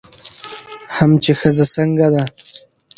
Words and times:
هم 0.95 1.11
چې 1.23 1.31
ښځه 1.39 1.65
څنګه 1.75 2.07
ده 2.13 2.23